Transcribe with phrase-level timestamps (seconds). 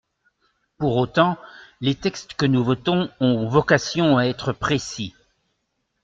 [0.79, 1.37] Pour autant,
[1.79, 5.13] les textes que nous votons ont vocation à être précis.